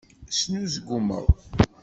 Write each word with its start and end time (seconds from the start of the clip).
Snuzgumeɣ. 0.37 1.25